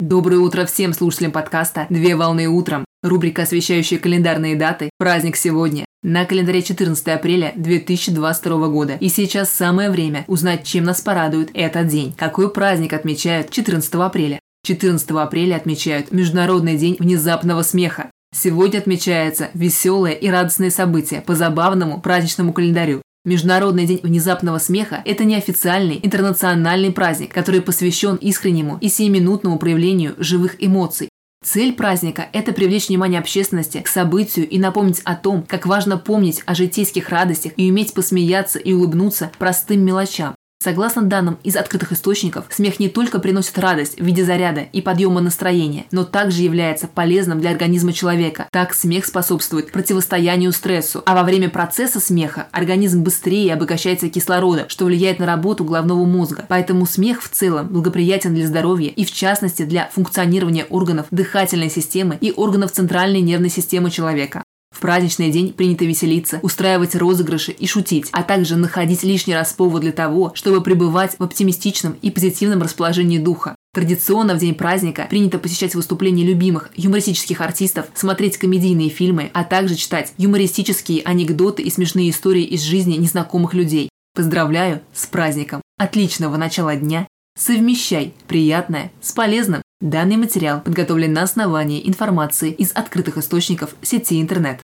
[0.00, 2.84] Доброе утро всем слушателям подкаста «Две волны утром».
[3.02, 4.90] Рубрика, освещающая календарные даты.
[4.96, 5.84] Праздник сегодня.
[6.04, 8.96] На календаре 14 апреля 2022 года.
[9.00, 12.14] И сейчас самое время узнать, чем нас порадует этот день.
[12.16, 14.38] Какой праздник отмечают 14 апреля?
[14.64, 18.08] 14 апреля отмечают Международный день внезапного смеха.
[18.32, 23.02] Сегодня отмечается веселое и радостное событие по забавному праздничному календарю.
[23.28, 30.56] Международный день внезапного смеха– это неофициальный интернациональный праздник, который посвящен искреннему и сиюминутному проявлению живых
[30.58, 31.10] эмоций.
[31.44, 36.42] Цель праздника– это привлечь внимание общественности к событию и напомнить о том, как важно помнить
[36.46, 40.34] о житейских радостях и уметь посмеяться и улыбнуться простым мелочам.
[40.60, 45.20] Согласно данным из открытых источников, смех не только приносит радость в виде заряда и подъема
[45.20, 48.48] настроения, но также является полезным для организма человека.
[48.50, 54.86] Так смех способствует противостоянию стрессу, а во время процесса смеха организм быстрее обогащается кислородом, что
[54.86, 56.44] влияет на работу головного мозга.
[56.48, 62.18] Поэтому смех в целом благоприятен для здоровья и в частности для функционирования органов дыхательной системы
[62.20, 64.42] и органов центральной нервной системы человека.
[64.78, 69.82] В праздничный день принято веселиться, устраивать розыгрыши и шутить, а также находить лишний раз повод
[69.82, 73.56] для того, чтобы пребывать в оптимистичном и позитивном расположении духа.
[73.74, 79.74] Традиционно в день праздника принято посещать выступления любимых юмористических артистов, смотреть комедийные фильмы, а также
[79.74, 83.88] читать юмористические анекдоты и смешные истории из жизни незнакомых людей.
[84.14, 85.60] Поздравляю с праздником!
[85.76, 87.08] Отличного начала дня!
[87.36, 89.60] Совмещай приятное с полезным!
[89.80, 94.60] Данный материал подготовлен на основании информации из открытых источников сети интернет.